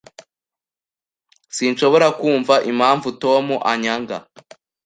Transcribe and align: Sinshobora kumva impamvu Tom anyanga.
Sinshobora 1.55 2.07
kumva 2.19 2.55
impamvu 2.71 3.07
Tom 3.23 3.45
anyanga. 3.71 4.17